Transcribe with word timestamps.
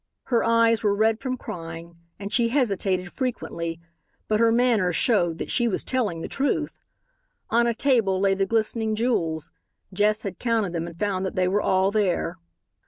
Her 0.23 0.43
eyes 0.43 0.81
were 0.81 0.95
red 0.95 1.19
from 1.19 1.37
crying 1.37 1.95
and 2.17 2.33
she 2.33 2.49
hesitated 2.49 3.13
frequently, 3.13 3.79
but 4.27 4.39
her 4.39 4.51
manner 4.51 4.91
showed 4.91 5.37
that 5.37 5.51
she 5.51 5.67
was 5.67 5.83
telling 5.83 6.21
the 6.21 6.27
truth. 6.27 6.73
On 7.51 7.67
a 7.67 7.75
table 7.75 8.19
lay 8.19 8.33
the 8.33 8.47
glistening 8.47 8.95
jewels. 8.95 9.51
Jess 9.93 10.23
had 10.23 10.39
counted 10.39 10.73
them 10.73 10.87
and 10.87 10.97
found 10.97 11.23
that 11.27 11.35
they 11.35 11.47
were 11.47 11.61
all 11.61 11.91
there. 11.91 12.39